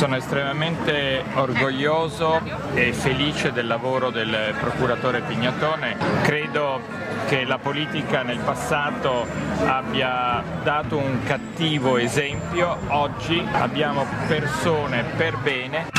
Sono 0.00 0.16
estremamente 0.16 1.22
orgoglioso 1.34 2.40
e 2.72 2.90
felice 2.94 3.52
del 3.52 3.66
lavoro 3.66 4.08
del 4.08 4.54
procuratore 4.58 5.20
Pignatone. 5.20 5.94
Credo 6.22 6.80
che 7.28 7.44
la 7.44 7.58
politica 7.58 8.22
nel 8.22 8.38
passato 8.38 9.26
abbia 9.66 10.42
dato 10.62 10.96
un 10.96 11.22
cattivo 11.24 11.98
esempio, 11.98 12.78
oggi 12.88 13.46
abbiamo 13.52 14.06
persone 14.26 15.04
per 15.18 15.36
bene. 15.36 15.90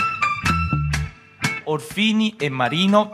Orfini 1.65 2.33
e 2.39 2.49
Marino 2.49 3.11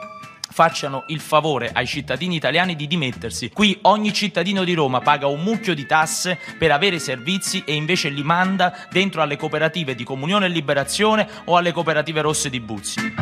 facciano 0.57 1.03
il 1.09 1.19
favore 1.19 1.69
ai 1.71 1.85
cittadini 1.85 2.35
italiani 2.35 2.75
di 2.75 2.87
dimettersi. 2.87 3.51
Qui 3.51 3.77
ogni 3.83 4.11
cittadino 4.11 4.63
di 4.63 4.73
Roma 4.73 5.01
paga 5.01 5.27
un 5.27 5.43
mucchio 5.43 5.75
di 5.75 5.85
tasse 5.85 6.39
per 6.57 6.71
avere 6.71 6.97
servizi 6.97 7.61
e 7.63 7.75
invece 7.75 8.09
li 8.09 8.23
manda 8.23 8.75
dentro 8.89 9.21
alle 9.21 9.37
cooperative 9.37 9.93
di 9.93 10.03
Comunione 10.03 10.47
e 10.47 10.49
Liberazione 10.49 11.27
o 11.43 11.57
alle 11.57 11.71
cooperative 11.71 12.21
rosse 12.21 12.49
di 12.49 12.59
Buzzi. 12.59 13.13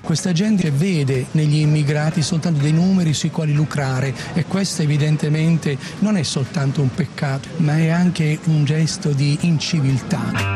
Questa 0.00 0.30
gente 0.30 0.70
vede 0.70 1.26
negli 1.32 1.56
immigrati 1.56 2.22
soltanto 2.22 2.60
dei 2.60 2.72
numeri 2.72 3.12
sui 3.12 3.30
quali 3.30 3.54
lucrare 3.54 4.14
e 4.34 4.44
questo 4.44 4.82
evidentemente 4.82 5.76
non 5.98 6.16
è 6.16 6.22
soltanto 6.22 6.80
un 6.80 6.94
peccato, 6.94 7.48
ma 7.56 7.76
è 7.76 7.88
anche 7.88 8.38
un 8.44 8.64
gesto 8.64 9.10
di 9.10 9.36
inciviltà. 9.40 10.53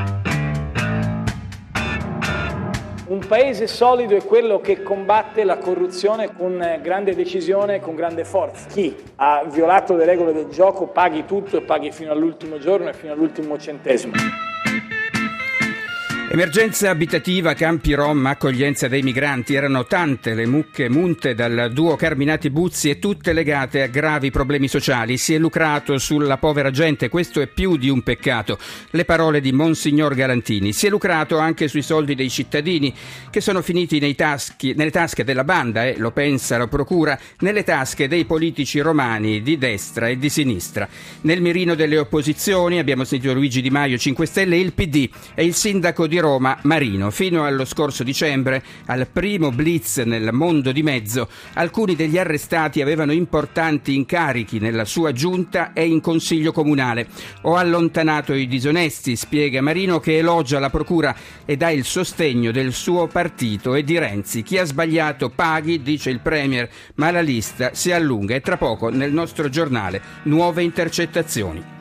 Un 3.09 3.21
paese 3.27 3.67
solido 3.67 4.15
è 4.17 4.23
quello 4.23 4.61
che 4.61 4.83
combatte 4.83 5.43
la 5.43 5.57
corruzione 5.57 6.37
con 6.37 6.79
grande 6.83 7.15
decisione 7.15 7.77
e 7.77 7.81
con 7.81 7.95
grande 7.95 8.23
forza. 8.23 8.69
Chi 8.69 8.95
ha 9.17 9.45
violato 9.47 9.97
le 9.97 10.05
regole 10.05 10.35
del 10.35 10.49
gioco 10.49 10.89
paghi 10.89 11.25
tutto 11.25 11.57
e 11.57 11.63
paghi 11.63 11.91
fino 11.91 12.13
all'ultimo 12.13 12.59
giorno 12.59 12.91
e 12.91 12.93
fino 12.93 13.15
all'ultimo 13.15 13.57
centesimo. 13.57 14.13
Emergenza 16.31 16.91
abitativa, 16.91 17.55
campi 17.55 17.95
rom, 17.95 18.27
accoglienza 18.27 18.87
dei 18.87 19.01
migranti. 19.01 19.55
Erano 19.55 19.87
tante 19.87 20.35
le 20.35 20.45
mucche 20.45 20.91
munte 20.91 21.35
dal 21.35 21.71
duo 21.73 21.97
Carminati 21.97 22.51
Buzzi 22.51 22.91
e 22.91 22.99
tutte 22.99 23.33
legate 23.33 23.81
a 23.81 23.87
gravi 23.87 24.31
problemi 24.31 24.69
sociali. 24.69 25.17
Si 25.17 25.33
è 25.33 25.39
lucrato 25.39 25.97
sulla 25.97 26.37
povera 26.37 26.71
gente, 26.71 27.09
questo 27.09 27.41
è 27.41 27.47
più 27.47 27.79
di 27.79 27.89
un 27.89 28.03
peccato. 28.03 28.59
Le 28.91 29.07
parole 29.07 29.41
di 29.41 29.53
Monsignor 29.53 30.15
Galantini. 30.15 30.75
Si 30.75 30.87
è 30.87 30.91
lucrato 30.91 31.39
anche 31.39 31.67
sui 31.67 31.81
soldi 31.81 32.15
dei 32.15 32.29
cittadini 32.29 32.95
che 33.31 33.41
sono 33.41 33.63
finiti 33.63 34.15
taschi, 34.15 34.75
nelle 34.75 34.91
tasche 34.91 35.25
della 35.25 35.45
banda, 35.45 35.87
eh, 35.87 35.97
lo 35.97 36.11
pensa 36.11 36.59
la 36.59 36.67
procura, 36.67 37.19
nelle 37.39 37.65
tasche 37.65 38.07
dei 38.07 38.27
politici 38.27 38.81
romani 38.81 39.41
di 39.41 39.57
destra 39.57 40.09
e 40.09 40.19
di 40.19 40.29
sinistra. 40.29 40.87
Nel 41.23 41.41
mirino 41.41 41.75
delle 41.75 41.97
opposizioni 41.97 42.79
abbiamo 42.79 43.05
sentito 43.05 43.33
Luigi 43.33 43.63
Di 43.63 43.71
Maio 43.71 43.97
5 43.97 44.27
Stelle, 44.27 44.59
il 44.59 44.75
PD 44.75 45.09
e 45.35 45.47
il 45.47 45.55
sindaco 45.55 46.07
di 46.07 46.17
Roma 46.21 46.59
Marino. 46.63 47.11
Fino 47.11 47.45
allo 47.45 47.65
scorso 47.65 48.03
dicembre, 48.03 48.63
al 48.87 49.09
primo 49.13 49.51
blitz 49.51 49.99
nel 49.99 50.33
mondo 50.33 50.73
di 50.73 50.83
mezzo, 50.83 51.29
alcuni 51.55 51.95
degli 51.95 52.19
arrestati 52.19 52.81
avevano 52.81 53.13
importanti 53.13 53.95
incarichi 53.95 54.59
nella 54.59 54.85
sua 54.85 55.13
giunta 55.13 55.73
e 55.73 55.87
in 55.87 56.01
consiglio 56.01 56.53
comunale. 56.53 57.09
Ho 57.43 57.57
allontanato 57.57 58.35
i 58.35 58.47
disonesti, 58.47 59.17
spiega 59.17 59.61
Marino, 59.61 60.01
che 60.01 60.19
elogia 60.19 60.59
la 60.59 60.71
procura 60.71 61.15
e 61.45 61.57
dà 61.57 61.71
il 61.71 61.85
sostegno 61.85 62.51
del 62.51 62.73
suo 62.73 63.07
partito 63.07 63.75
e 63.75 63.85
di 63.85 63.99
Renzi. 63.99 64.43
Chi 64.43 64.59
ha 64.59 64.65
sbagliato 64.65 65.31
paghi, 65.31 65.83
dice 65.83 66.11
il 66.11 66.21
Premier, 66.21 66.69
ma 66.97 67.11
la 67.11 67.21
lista 67.21 67.71
si 67.75 67.93
allunga 67.93 68.35
e 68.35 68.41
tra 68.41 68.57
poco 68.57 68.89
nel 68.91 69.13
nostro 69.13 69.49
giornale 69.49 70.01
nuove 70.25 70.63
intercettazioni. 70.63 71.77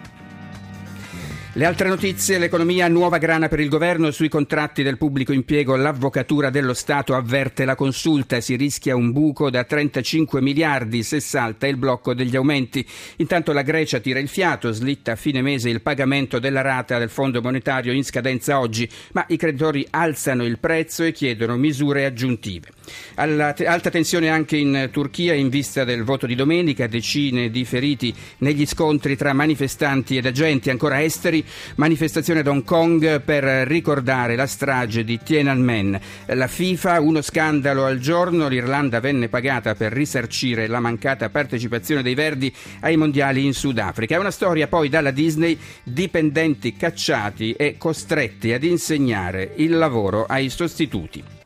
Le 1.58 1.66
altre 1.66 1.90
notizie, 1.90 2.38
l'economia 2.38 2.88
nuova 2.88 3.18
grana 3.18 3.48
per 3.48 3.60
il 3.60 3.68
governo 3.68 4.12
sui 4.12 4.30
contratti 4.30 4.84
del 4.84 5.00
pubblico 5.00 5.34
impiego, 5.34 5.76
l'avvocatura 5.76 6.52
dello 6.52 6.76
Stato 6.76 7.16
avverte 7.16 7.66
la 7.66 7.74
consulta, 7.74 8.40
si 8.42 8.56
rischia 8.56 8.96
un 8.96 9.12
buco 9.12 9.50
da 9.50 9.64
35 9.64 10.40
miliardi 10.40 11.02
se 11.02 11.20
salta 11.20 11.66
il 11.66 11.78
blocco 11.78 12.14
degli 12.14 12.36
aumenti. 12.36 12.86
Intanto 13.16 13.54
la 13.54 13.64
Grecia 13.64 14.00
tira 14.00 14.20
il 14.20 14.28
fiato, 14.28 14.72
slitta 14.72 15.14
a 15.14 15.16
fine 15.16 15.42
mese 15.42 15.72
il 15.72 15.82
pagamento 15.82 16.38
della 16.38 16.62
rata 16.62 17.00
del 17.00 17.10
Fondo 17.10 17.42
monetario 17.42 17.92
in 17.92 18.04
scadenza 18.04 18.60
oggi, 18.60 18.88
ma 19.14 19.26
i 19.30 19.36
creditori 19.36 19.84
alzano 19.90 20.46
il 20.46 20.60
prezzo 20.60 21.06
e 21.06 21.12
chiedono 21.12 21.56
misure 21.56 22.06
aggiuntive. 22.06 22.77
Alla, 23.16 23.56
alta 23.66 23.90
tensione 23.90 24.30
anche 24.30 24.58
in 24.58 24.90
Turchia 24.92 25.34
in 25.34 25.50
vista 25.50 25.84
del 25.84 26.04
voto 26.04 26.26
di 26.26 26.36
domenica, 26.36 26.88
decine 26.88 27.50
di 27.50 27.66
feriti 27.66 28.14
negli 28.40 28.66
scontri 28.66 29.16
tra 29.16 29.34
manifestanti 29.34 30.18
ed 30.18 30.26
agenti 30.26 30.70
ancora 30.70 31.02
esteri 31.02 31.44
Manifestazione 31.76 32.40
ad 32.40 32.48
Hong 32.48 32.64
Kong 32.64 33.22
per 33.22 33.44
ricordare 33.68 34.36
la 34.36 34.48
strage 34.48 35.04
di 35.04 35.20
Tiananmen. 35.22 36.00
La 36.28 36.48
FIFA, 36.48 37.00
uno 37.00 37.22
scandalo 37.22 37.86
al 37.86 38.00
giorno, 38.00 38.48
l'Irlanda 38.48 39.00
venne 39.00 39.30
pagata 39.30 39.76
per 39.76 39.92
risarcire 39.92 40.68
la 40.68 40.80
mancata 40.80 41.30
partecipazione 41.30 42.02
dei 42.02 42.16
Verdi 42.16 42.54
ai 42.82 42.98
mondiali 42.98 43.46
in 43.46 43.54
Sudafrica. 43.54 44.16
È 44.16 44.20
una 44.20 44.32
storia 44.32 44.68
poi 44.68 44.90
dalla 44.90 45.12
Disney, 45.12 45.58
dipendenti 45.84 46.76
cacciati 46.76 47.54
e 47.54 47.76
costretti 47.78 48.54
ad 48.54 48.64
insegnare 48.64 49.54
il 49.58 49.78
lavoro 49.78 50.26
ai 50.26 50.50
sostituti. 50.50 51.37